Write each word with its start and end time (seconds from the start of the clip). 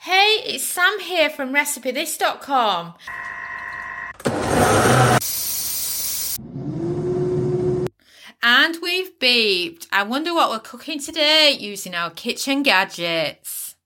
Hey, 0.00 0.42
it's 0.44 0.64
Sam 0.64 1.00
here 1.00 1.30
from 1.30 1.54
RecipeThis.com. 1.54 2.94
And 8.42 8.76
we've 8.82 9.18
beeped. 9.18 9.86
I 9.90 10.02
wonder 10.02 10.34
what 10.34 10.50
we're 10.50 10.58
cooking 10.58 11.00
today 11.00 11.56
using 11.58 11.94
our 11.94 12.10
kitchen 12.10 12.62
gadgets. 12.62 13.76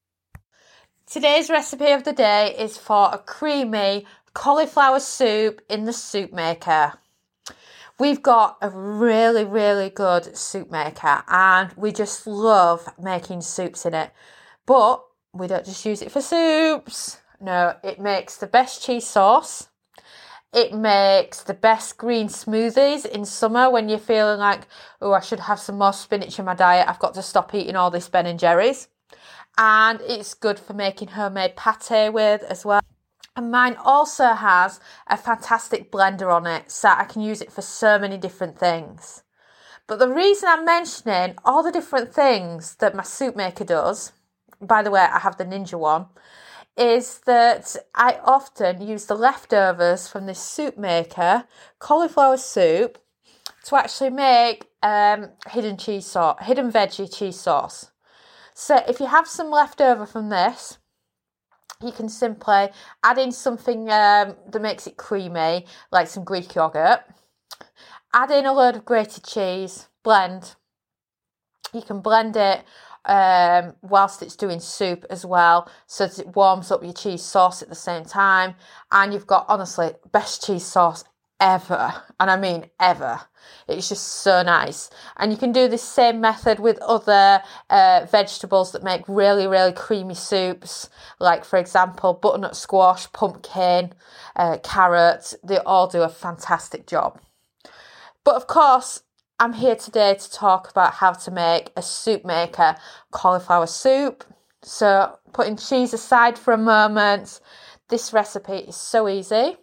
Today's 1.07 1.51
recipe 1.51 1.93
of 1.93 2.03
the 2.03 2.13
day 2.13 2.57
is 2.59 2.77
for 2.77 3.11
a 3.13 3.19
creamy 3.19 4.05
cauliflower 4.35 5.01
soup 5.01 5.63
in 5.71 5.85
the 5.85 5.93
soup 5.93 6.33
maker. 6.33 6.95
We've 8.01 8.23
got 8.23 8.59
a 8.61 8.71
really, 8.71 9.45
really 9.45 9.91
good 9.91 10.37
soup 10.37 10.71
maker 10.71 11.23
and 11.29 11.73
we 11.77 11.93
just 11.93 12.27
love 12.27 12.89
making 13.01 13.43
soups 13.43 13.87
in 13.87 13.95
it. 13.95 14.11
But 14.67 15.05
we 15.39 15.47
don't 15.47 15.65
just 15.65 15.85
use 15.85 16.03
it 16.03 16.13
for 16.13 16.21
soups. 16.21 17.21
No, 17.41 17.77
it 17.85 18.01
makes 18.01 18.37
the 18.37 18.47
best 18.47 18.83
cheese 18.83 19.07
sauce. 19.07 19.69
It 20.53 20.73
makes 20.73 21.43
the 21.43 21.55
best 21.55 21.99
green 21.99 22.29
smoothies 22.29 23.05
in 23.05 23.25
summer 23.25 23.71
when 23.71 23.89
you're 23.89 23.99
feeling 23.99 24.41
like, 24.41 24.67
oh, 25.01 25.13
I 25.13 25.21
should 25.21 25.41
have 25.41 25.61
some 25.61 25.79
more 25.79 25.93
spinach 25.93 26.39
in 26.39 26.47
my 26.47 26.55
diet. 26.55 26.89
I've 26.89 26.99
got 26.99 27.15
to 27.15 27.23
stop 27.23 27.55
eating 27.55 27.77
all 27.77 27.91
this 27.91 28.09
Ben 28.09 28.27
and 28.27 28.39
Jerry's. 28.39 28.89
And 29.59 30.01
it's 30.01 30.35
good 30.35 30.59
for 30.59 30.73
making 30.73 31.09
homemade 31.09 31.55
pate 31.57 32.13
with 32.13 32.43
as 32.45 32.65
well. 32.65 32.81
And 33.37 33.51
mine 33.51 33.77
also 33.85 34.33
has 34.33 34.81
a 35.07 35.17
fantastic 35.17 35.93
blender 35.93 36.35
on 36.35 36.47
it, 36.47 36.71
so 36.71 36.89
I 36.89 37.05
can 37.05 37.23
use 37.23 37.41
it 37.41 37.53
for 37.53 37.63
so 37.63 37.99
many 37.99 38.17
different 38.17 38.59
things. 38.59 39.23
But 39.87 39.99
the 39.99 40.09
reason 40.09 40.49
I'm 40.49 40.65
mentioning 40.65 41.37
all 41.45 41.63
the 41.63 41.73
different 41.73 42.13
things 42.13 42.75
that 42.77 42.95
my 42.95 43.03
soup 43.03 43.37
maker 43.37 43.65
does, 43.65 44.13
by 44.61 44.83
the 44.83 44.91
way, 44.91 45.01
I 45.01 45.19
have 45.19 45.37
the 45.37 45.45
Ninja 45.45 45.79
one, 45.79 46.07
is 46.77 47.21
that 47.27 47.77
I 47.95 48.21
often 48.25 48.87
use 48.87 49.07
the 49.07 49.17
leftovers 49.17 50.09
from 50.09 50.27
this 50.27 50.41
soup 50.41 50.79
maker, 50.79 51.45
cauliflower 51.79 52.37
soup, 52.37 52.99
to 53.65 53.77
actually 53.77 54.11
make 54.11 54.69
um, 54.83 55.31
hidden 55.51 55.77
cheese 55.77 56.07
sauce, 56.07 56.39
hidden 56.43 56.71
veggie 56.71 57.13
cheese 57.15 57.39
sauce. 57.39 57.91
So 58.55 58.83
if 58.89 59.01
you 59.01 59.07
have 59.07 59.27
some 59.27 59.51
leftover 59.51 60.07
from 60.07 60.31
this, 60.31 60.79
you 61.83 61.93
can 61.93 62.09
simply 62.09 62.71
add 63.05 63.19
in 63.19 63.31
something 63.31 63.91
um, 63.91 64.37
that 64.49 64.63
makes 64.63 64.87
it 64.87 64.97
creamy, 64.97 65.67
like 65.93 66.09
some 66.09 66.25
Greek 66.25 66.55
yogurt. 66.55 67.01
Add 68.13 68.31
in 68.31 68.47
a 68.47 68.53
load 68.53 68.77
of 68.77 68.85
grated 68.85 69.25
cheese, 69.25 69.89
blend. 70.03 70.55
You 71.73 71.83
can 71.83 72.01
blend 72.01 72.37
it 72.37 72.65
um, 73.09 73.75
whilst 73.83 74.23
it's 74.23 74.37
doing 74.37 74.61
soup 74.61 75.05
as 75.11 75.25
well, 75.25 75.69
so 75.87 76.07
that 76.07 76.19
it 76.19 76.37
warms 76.37 76.71
up 76.71 76.83
your 76.83 76.93
cheese 76.93 77.23
sauce 77.23 77.63
at 77.63 77.69
the 77.69 77.75
same 77.75 78.05
time. 78.05 78.55
And 78.93 79.13
you've 79.13 79.27
got 79.27 79.47
honestly 79.49 79.93
best 80.13 80.45
cheese 80.45 80.67
sauce 80.67 81.05
ever, 81.41 81.95
and 82.21 82.31
I 82.31 82.37
mean 82.37 82.67
ever. 82.81 83.21
It's 83.67 83.89
just 83.89 84.07
so 84.07 84.43
nice. 84.43 84.91
And 85.17 85.31
you 85.33 85.39
can 85.39 85.53
do 85.53 85.69
this 85.69 85.83
same 85.83 86.21
method 86.21 86.59
with 86.59 86.79
other 86.79 87.43
uh, 87.71 88.07
vegetables 88.11 88.73
that 88.73 88.83
make 88.83 89.03
really, 89.09 89.47
really 89.47 89.73
creamy 89.73 90.15
soups, 90.15 90.89
like 91.19 91.45
for 91.45 91.59
example, 91.59 92.15
butternut 92.15 92.57
squash, 92.57 93.11
pumpkin, 93.13 93.93
uh, 94.37 94.59
carrot. 94.63 95.35
They 95.43 95.59
all 95.59 95.87
do 95.87 96.03
a 96.03 96.09
fantastic 96.09 96.87
job. 96.87 97.21
But 98.25 98.37
of 98.37 98.47
course, 98.47 99.03
I'm 99.41 99.53
here 99.53 99.77
today 99.77 100.15
to 100.15 100.31
talk 100.33 100.69
about 100.69 100.95
how 100.95 101.13
to 101.13 101.31
make 101.31 101.71
a 101.77 101.83
soup 101.83 102.25
maker 102.25 102.75
cauliflower 103.13 103.69
soup. 103.69 104.25
So, 104.63 105.17
putting 105.33 105.57
cheese 105.57 105.95
aside 105.95 106.37
for 106.37 106.53
a 106.53 106.59
moment, 106.59 107.39
this 107.89 108.13
recipe 108.13 108.55
is 108.55 108.75
so 108.75 109.09
easy. 109.09 109.57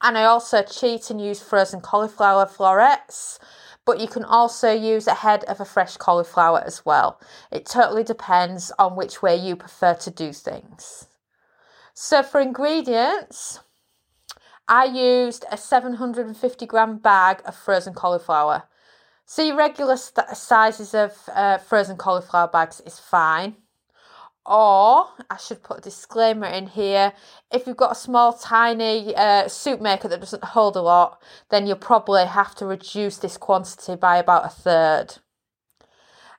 And 0.00 0.16
I 0.16 0.24
also 0.24 0.62
cheat 0.62 1.10
and 1.10 1.20
use 1.20 1.42
frozen 1.42 1.82
cauliflower 1.82 2.46
florets, 2.46 3.38
but 3.84 4.00
you 4.00 4.08
can 4.08 4.24
also 4.24 4.72
use 4.72 5.06
a 5.06 5.14
head 5.14 5.44
of 5.44 5.60
a 5.60 5.66
fresh 5.66 5.98
cauliflower 5.98 6.62
as 6.64 6.86
well. 6.86 7.20
It 7.52 7.66
totally 7.66 8.02
depends 8.02 8.72
on 8.78 8.96
which 8.96 9.20
way 9.20 9.36
you 9.36 9.56
prefer 9.56 9.92
to 9.92 10.10
do 10.10 10.32
things. 10.32 11.06
So, 11.92 12.22
for 12.22 12.40
ingredients, 12.40 13.60
I 14.68 14.84
used 14.84 15.44
a 15.50 15.56
750 15.56 16.66
gram 16.66 16.98
bag 16.98 17.42
of 17.44 17.54
frozen 17.54 17.92
cauliflower. 17.92 18.64
Your 19.36 19.56
regular 19.56 19.96
st- 19.96 20.36
sizes 20.36 20.94
of 20.94 21.12
uh, 21.34 21.58
frozen 21.58 21.96
cauliflower 21.96 22.48
bags 22.48 22.80
is 22.80 22.98
fine. 22.98 23.56
Or 24.46 25.08
I 25.30 25.38
should 25.38 25.62
put 25.62 25.78
a 25.78 25.80
disclaimer 25.80 26.46
in 26.46 26.66
here. 26.66 27.14
If 27.50 27.66
you've 27.66 27.78
got 27.78 27.92
a 27.92 27.94
small, 27.94 28.34
tiny 28.34 29.14
uh, 29.16 29.48
soup 29.48 29.80
maker 29.80 30.08
that 30.08 30.20
doesn't 30.20 30.44
hold 30.44 30.76
a 30.76 30.82
lot, 30.82 31.22
then 31.50 31.66
you'll 31.66 31.76
probably 31.76 32.26
have 32.26 32.54
to 32.56 32.66
reduce 32.66 33.16
this 33.16 33.38
quantity 33.38 33.96
by 33.96 34.18
about 34.18 34.44
a 34.44 34.50
third. 34.50 35.16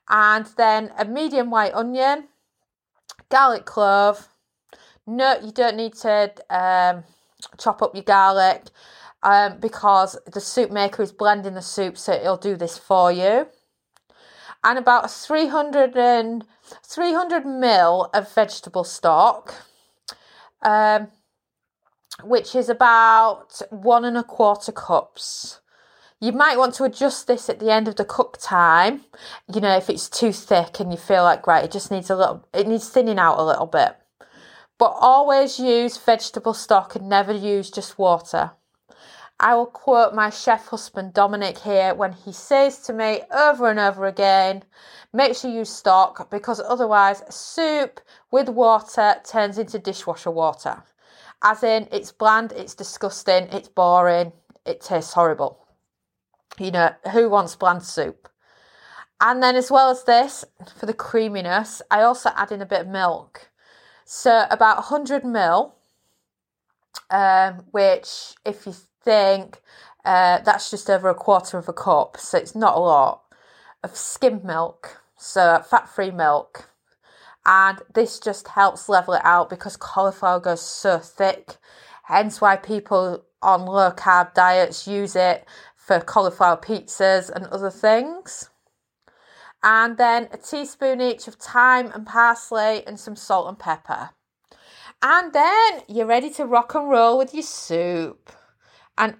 And 0.07 0.45
then 0.57 0.91
a 0.99 1.05
medium 1.05 1.49
white 1.49 1.73
onion, 1.73 2.27
garlic 3.29 3.65
clove. 3.65 4.29
No, 5.07 5.39
you 5.43 5.51
don't 5.51 5.77
need 5.77 5.95
to 5.95 6.31
um, 6.51 7.03
chop 7.57 7.81
up 7.81 7.95
your 7.95 8.03
garlic 8.03 8.63
um, 9.23 9.59
because 9.59 10.17
the 10.31 10.39
soup 10.39 10.71
maker 10.71 11.01
is 11.01 11.11
blending 11.11 11.55
the 11.55 11.61
soup, 11.61 11.97
so 11.97 12.13
it'll 12.13 12.37
do 12.37 12.55
this 12.55 12.77
for 12.77 13.11
you. 13.11 13.47
And 14.63 14.79
about 14.79 15.11
300 15.11 15.95
and 15.95 16.45
300 16.83 17.45
mil 17.45 18.09
of 18.13 18.33
vegetable 18.33 18.83
stock, 18.83 19.53
um, 20.61 21.09
which 22.23 22.55
is 22.55 22.69
about 22.69 23.61
one 23.69 24.05
and 24.05 24.17
a 24.17 24.23
quarter 24.23 24.71
cups. 24.71 25.59
You 26.21 26.31
might 26.31 26.57
want 26.57 26.73
to 26.75 26.85
adjust 26.85 27.27
this 27.27 27.49
at 27.49 27.59
the 27.59 27.71
end 27.71 27.87
of 27.87 27.97
the 27.97 28.05
cook 28.05 28.37
time. 28.41 29.01
You 29.53 29.61
know, 29.61 29.75
if 29.75 29.89
it's 29.89 30.09
too 30.09 30.31
thick 30.31 30.79
and 30.79 30.91
you 30.91 30.97
feel 30.97 31.23
like 31.23 31.45
right, 31.45 31.63
it 31.63 31.71
just 31.71 31.91
needs 31.91 32.09
a 32.09 32.15
little, 32.15 32.47
it 32.53 32.67
needs 32.67 32.89
thinning 32.89 33.19
out 33.19 33.37
a 33.37 33.43
little 33.43 33.67
bit. 33.67 33.95
But 34.77 34.95
always 34.99 35.59
use 35.59 35.97
vegetable 35.97 36.53
stock 36.53 36.95
and 36.95 37.07
never 37.07 37.33
use 37.33 37.71
just 37.71 37.97
water. 37.97 38.51
I 39.39 39.55
will 39.55 39.65
quote 39.65 40.13
my 40.13 40.29
chef 40.29 40.67
husband 40.67 41.13
Dominic 41.13 41.57
here 41.59 41.93
when 41.93 42.13
he 42.13 42.31
says 42.31 42.79
to 42.83 42.93
me 42.93 43.21
over 43.31 43.69
and 43.69 43.79
over 43.79 44.05
again 44.05 44.63
make 45.11 45.35
sure 45.35 45.51
you 45.51 45.59
use 45.59 45.69
stock 45.69 46.29
because 46.29 46.61
otherwise 46.61 47.21
soup 47.29 47.99
with 48.31 48.49
water 48.49 49.15
turns 49.23 49.57
into 49.57 49.79
dishwasher 49.79 50.31
water. 50.31 50.83
As 51.41 51.63
in, 51.63 51.87
it's 51.91 52.11
bland, 52.11 52.53
it's 52.53 52.75
disgusting, 52.75 53.47
it's 53.51 53.67
boring, 53.67 54.31
it 54.65 54.81
tastes 54.81 55.13
horrible. 55.13 55.65
You 56.57 56.71
know, 56.71 56.93
who 57.11 57.29
wants 57.29 57.55
bland 57.55 57.83
soup? 57.83 58.29
And 59.21 59.41
then, 59.41 59.55
as 59.55 59.71
well 59.71 59.89
as 59.89 60.03
this, 60.03 60.43
for 60.77 60.85
the 60.85 60.93
creaminess, 60.93 61.81
I 61.91 62.01
also 62.01 62.31
add 62.35 62.51
in 62.51 62.61
a 62.61 62.65
bit 62.65 62.81
of 62.81 62.87
milk. 62.87 63.49
So 64.07 64.45
about 64.51 64.77
100 64.77 65.25
mil, 65.25 65.73
um, 67.09 67.65
which 67.71 68.35
if 68.45 68.67
you 68.67 68.75
think 69.03 69.61
uh, 70.05 70.39
that's 70.41 70.69
just 70.69 70.91
over 70.91 71.09
a 71.09 71.15
quarter 71.15 71.57
of 71.57 71.67
a 71.67 71.73
cup, 71.73 72.17
so 72.17 72.37
it's 72.37 72.53
not 72.53 72.77
a 72.77 72.79
lot 72.79 73.23
of 73.83 73.97
skimmed 73.97 74.43
milk, 74.43 75.01
so 75.17 75.59
fat-free 75.67 76.11
milk. 76.11 76.69
And 77.47 77.81
this 77.95 78.19
just 78.19 78.49
helps 78.49 78.87
level 78.87 79.15
it 79.15 79.21
out 79.23 79.49
because 79.49 79.75
cauliflower 79.75 80.39
goes 80.39 80.61
so 80.61 80.99
thick. 80.99 81.57
Hence 82.03 82.39
why 82.39 82.57
people 82.57 83.25
on 83.41 83.65
low 83.65 83.89
carb 83.89 84.35
diets 84.35 84.87
use 84.87 85.15
it 85.15 85.47
for 85.75 85.99
cauliflower 85.99 86.57
pizzas 86.57 87.31
and 87.31 87.47
other 87.47 87.71
things 87.71 88.49
and 89.65 89.97
then 89.97 90.29
a 90.31 90.37
teaspoon 90.37 91.01
each 91.01 91.27
of 91.27 91.35
thyme 91.35 91.91
and 91.93 92.05
parsley 92.05 92.85
and 92.85 92.99
some 92.99 93.15
salt 93.15 93.49
and 93.49 93.57
pepper. 93.57 94.11
And 95.01 95.33
then 95.33 95.81
you're 95.87 96.05
ready 96.05 96.29
to 96.35 96.45
rock 96.45 96.75
and 96.75 96.87
roll 96.87 97.17
with 97.17 97.33
your 97.33 97.43
soup. 97.43 98.31
And 98.95 99.15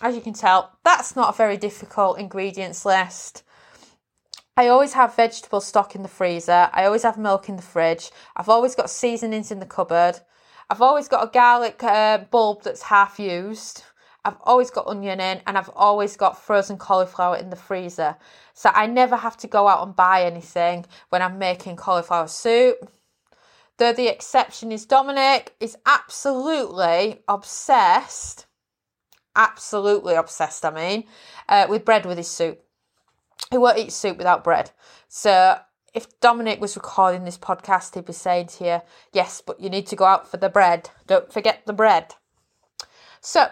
as 0.00 0.14
you 0.14 0.22
can 0.22 0.32
tell, 0.32 0.78
that's 0.82 1.14
not 1.14 1.34
a 1.34 1.36
very 1.36 1.58
difficult 1.58 2.18
ingredients 2.18 2.86
list. 2.86 3.44
I 4.56 4.68
always 4.68 4.94
have 4.94 5.14
vegetable 5.14 5.60
stock 5.60 5.94
in 5.94 6.02
the 6.02 6.08
freezer. 6.08 6.70
I 6.72 6.86
always 6.86 7.02
have 7.02 7.18
milk 7.18 7.48
in 7.50 7.56
the 7.56 7.62
fridge. 7.62 8.10
I've 8.36 8.48
always 8.48 8.74
got 8.74 8.88
seasonings 8.88 9.50
in 9.50 9.60
the 9.60 9.66
cupboard. 9.66 10.20
I've 10.70 10.82
always 10.82 11.06
got 11.06 11.24
a 11.24 11.30
garlic 11.30 11.82
uh, 11.82 12.18
bulb 12.30 12.62
that's 12.62 12.82
half 12.82 13.18
used. 13.18 13.84
I've 14.24 14.36
always 14.42 14.70
got 14.70 14.86
onion 14.86 15.20
in 15.20 15.40
and 15.46 15.56
I've 15.56 15.70
always 15.74 16.16
got 16.16 16.42
frozen 16.42 16.76
cauliflower 16.76 17.36
in 17.36 17.50
the 17.50 17.56
freezer. 17.56 18.16
So 18.54 18.70
I 18.74 18.86
never 18.86 19.16
have 19.16 19.36
to 19.38 19.46
go 19.46 19.68
out 19.68 19.86
and 19.86 19.96
buy 19.96 20.24
anything 20.24 20.86
when 21.08 21.22
I'm 21.22 21.38
making 21.38 21.76
cauliflower 21.76 22.28
soup. 22.28 22.90
Though 23.78 23.92
the 23.92 24.08
exception 24.08 24.72
is 24.72 24.84
Dominic 24.84 25.54
is 25.58 25.76
absolutely 25.86 27.22
obsessed, 27.26 28.46
absolutely 29.34 30.14
obsessed, 30.14 30.64
I 30.66 30.70
mean, 30.70 31.04
uh, 31.48 31.66
with 31.68 31.86
bread 31.86 32.04
with 32.04 32.18
his 32.18 32.28
soup. 32.28 32.62
He 33.50 33.56
won't 33.56 33.78
eat 33.78 33.92
soup 33.92 34.18
without 34.18 34.44
bread. 34.44 34.70
So 35.08 35.58
if 35.94 36.20
Dominic 36.20 36.60
was 36.60 36.76
recording 36.76 37.24
this 37.24 37.38
podcast, 37.38 37.94
he'd 37.94 38.04
be 38.04 38.12
saying 38.12 38.48
to 38.48 38.64
you, 38.64 38.82
Yes, 39.12 39.42
but 39.44 39.60
you 39.60 39.70
need 39.70 39.86
to 39.88 39.96
go 39.96 40.04
out 40.04 40.30
for 40.30 40.36
the 40.36 40.48
bread. 40.48 40.90
Don't 41.06 41.32
forget 41.32 41.62
the 41.66 41.72
bread. 41.72 42.14
So, 43.20 43.48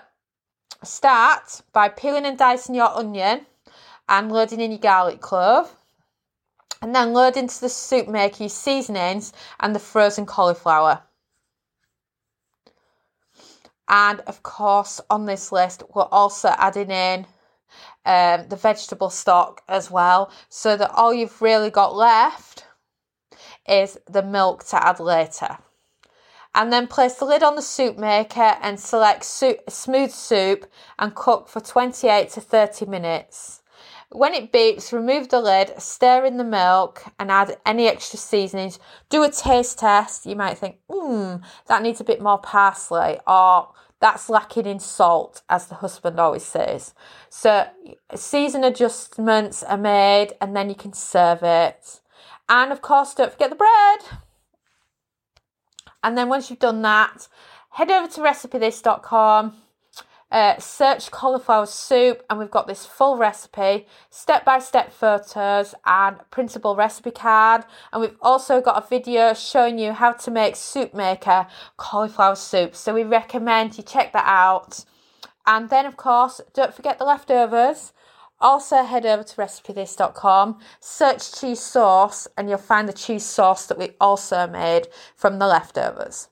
start 0.82 1.62
by 1.72 1.88
peeling 1.88 2.24
and 2.24 2.38
dicing 2.38 2.74
your 2.74 2.96
onion 2.96 3.46
and 4.08 4.32
loading 4.32 4.60
in 4.60 4.70
your 4.70 4.80
garlic 4.80 5.20
clove. 5.20 5.74
And 6.80 6.94
then 6.94 7.12
load 7.12 7.36
into 7.36 7.60
the 7.60 7.68
soup 7.68 8.06
maker 8.06 8.44
your 8.44 8.50
seasonings 8.50 9.32
and 9.58 9.74
the 9.74 9.80
frozen 9.80 10.26
cauliflower. 10.26 11.02
And 13.88 14.20
of 14.20 14.42
course, 14.42 15.00
on 15.10 15.26
this 15.26 15.50
list, 15.50 15.82
we're 15.94 16.02
also 16.02 16.54
adding 16.56 16.90
in 16.90 17.26
um, 18.04 18.48
the 18.48 18.56
vegetable 18.56 19.10
stock 19.10 19.62
as 19.68 19.90
well, 19.90 20.30
so 20.48 20.76
that 20.76 20.90
all 20.94 21.12
you've 21.12 21.42
really 21.42 21.70
got 21.70 21.96
left 21.96 22.64
is 23.66 23.98
the 24.06 24.22
milk 24.22 24.64
to 24.66 24.86
add 24.86 25.00
later. 25.00 25.58
And 26.54 26.72
then 26.72 26.86
place 26.86 27.14
the 27.14 27.24
lid 27.24 27.42
on 27.42 27.56
the 27.56 27.62
soup 27.62 27.98
maker 27.98 28.56
and 28.60 28.80
select 28.80 29.24
soup, 29.24 29.58
smooth 29.68 30.10
soup 30.10 30.66
and 30.98 31.14
cook 31.14 31.48
for 31.48 31.60
28 31.60 32.30
to 32.30 32.40
30 32.40 32.86
minutes. 32.86 33.62
When 34.10 34.32
it 34.32 34.52
beeps, 34.52 34.90
remove 34.90 35.28
the 35.28 35.40
lid, 35.40 35.74
stir 35.80 36.24
in 36.24 36.38
the 36.38 36.44
milk, 36.44 37.04
and 37.18 37.30
add 37.30 37.58
any 37.66 37.86
extra 37.86 38.18
seasonings. 38.18 38.78
Do 39.10 39.22
a 39.22 39.30
taste 39.30 39.80
test. 39.80 40.24
You 40.24 40.34
might 40.34 40.56
think, 40.56 40.78
hmm, 40.88 41.36
that 41.66 41.82
needs 41.82 42.00
a 42.00 42.04
bit 42.04 42.22
more 42.22 42.38
parsley, 42.38 43.18
or 43.26 43.68
that's 44.00 44.30
lacking 44.30 44.64
in 44.64 44.80
salt, 44.80 45.42
as 45.50 45.66
the 45.66 45.76
husband 45.76 46.18
always 46.18 46.44
says. 46.44 46.94
So, 47.28 47.66
season 48.14 48.64
adjustments 48.64 49.62
are 49.62 49.76
made, 49.76 50.32
and 50.40 50.56
then 50.56 50.70
you 50.70 50.74
can 50.74 50.94
serve 50.94 51.42
it. 51.42 52.00
And 52.48 52.72
of 52.72 52.80
course, 52.80 53.14
don't 53.14 53.32
forget 53.32 53.50
the 53.50 53.56
bread. 53.56 54.20
And 56.08 56.16
then 56.16 56.30
once 56.30 56.48
you've 56.48 56.58
done 56.58 56.80
that, 56.80 57.28
head 57.68 57.90
over 57.90 58.08
to 58.08 58.20
recipethis.com 58.22 59.52
uh, 60.30 60.58
search 60.58 61.10
cauliflower 61.10 61.66
soup, 61.66 62.22
and 62.30 62.38
we've 62.38 62.50
got 62.50 62.66
this 62.66 62.86
full 62.86 63.18
recipe, 63.18 63.86
step 64.08 64.42
by 64.42 64.58
step 64.58 64.90
photos, 64.90 65.74
and 65.84 66.16
printable 66.30 66.76
recipe 66.76 67.10
card. 67.10 67.66
And 67.92 68.00
we've 68.00 68.16
also 68.22 68.62
got 68.62 68.82
a 68.82 68.88
video 68.88 69.34
showing 69.34 69.78
you 69.78 69.92
how 69.92 70.12
to 70.12 70.30
make 70.30 70.56
soup 70.56 70.94
maker 70.94 71.46
cauliflower 71.76 72.36
soup. 72.36 72.74
So 72.74 72.94
we 72.94 73.04
recommend 73.04 73.76
you 73.76 73.84
check 73.84 74.14
that 74.14 74.26
out. 74.26 74.86
And 75.46 75.68
then, 75.68 75.84
of 75.84 75.98
course, 75.98 76.40
don't 76.54 76.72
forget 76.72 76.98
the 76.98 77.04
leftovers. 77.04 77.92
Also, 78.40 78.84
head 78.84 79.04
over 79.04 79.24
to 79.24 79.36
recipethis.com, 79.36 80.58
search 80.80 81.32
cheese 81.32 81.60
sauce, 81.60 82.28
and 82.36 82.48
you'll 82.48 82.58
find 82.58 82.88
the 82.88 82.92
cheese 82.92 83.24
sauce 83.24 83.66
that 83.66 83.78
we 83.78 83.90
also 84.00 84.46
made 84.46 84.86
from 85.16 85.38
the 85.38 85.46
leftovers. 85.46 86.28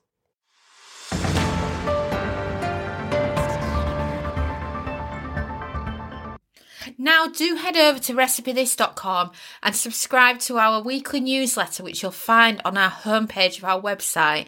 Now, 6.97 7.27
do 7.27 7.55
head 7.55 7.77
over 7.77 7.99
to 7.99 8.13
recipethis.com 8.13 9.31
and 9.61 9.75
subscribe 9.75 10.39
to 10.39 10.57
our 10.57 10.81
weekly 10.81 11.19
newsletter, 11.19 11.83
which 11.83 12.01
you'll 12.01 12.11
find 12.11 12.61
on 12.65 12.77
our 12.77 12.89
homepage 12.89 13.57
of 13.57 13.65
our 13.65 13.81
website. 13.81 14.47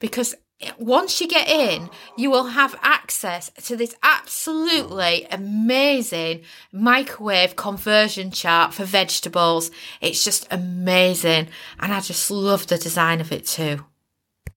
Because 0.00 0.34
once 0.78 1.20
you 1.20 1.28
get 1.28 1.48
in, 1.48 1.90
you 2.16 2.30
will 2.30 2.46
have 2.46 2.78
access 2.82 3.50
to 3.64 3.76
this 3.76 3.94
absolutely 4.02 5.26
amazing 5.30 6.42
microwave 6.72 7.56
conversion 7.56 8.30
chart 8.30 8.72
for 8.72 8.84
vegetables. 8.84 9.70
It's 10.00 10.24
just 10.24 10.46
amazing, 10.50 11.48
and 11.78 11.92
I 11.92 12.00
just 12.00 12.30
love 12.30 12.66
the 12.66 12.78
design 12.78 13.20
of 13.20 13.32
it 13.32 13.46
too. 13.46 13.84